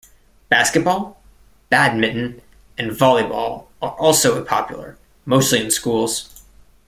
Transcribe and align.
Basketball, 0.49 1.21
badminton 1.69 2.41
and 2.75 2.89
volleyball 2.89 3.67
are 3.83 3.91
also 3.99 4.43
popular, 4.43 4.97
mostly 5.27 5.61
in 5.63 5.69
schools. 5.69 6.41